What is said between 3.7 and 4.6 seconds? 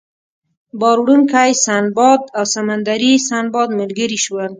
ملګري شول.